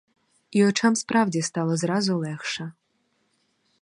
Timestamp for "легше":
2.17-2.71